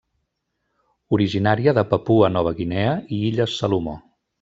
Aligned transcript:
Originària 1.19 1.75
de 1.81 1.85
Papua 1.93 2.33
Nova 2.41 2.59
Guinea 2.61 3.01
i 3.19 3.25
Illes 3.33 3.61
Salomó. 3.65 4.01